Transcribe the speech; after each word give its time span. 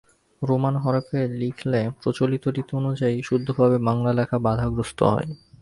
Roman 0.41 0.75
হরফে 0.83 1.19
লিখলে 1.39 1.81
প্রচলিত 1.99 2.43
রীতি 2.47 2.73
অনুযায়ী 2.75 3.17
শুদ্ধভাবে 3.21 3.77
বাংলা 3.87 4.11
লেখা 4.19 4.37
বাধাগ্রস্ত 4.45 4.99
হয়। 5.05 5.29